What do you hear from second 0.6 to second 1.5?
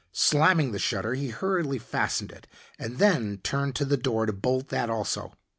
the shutter he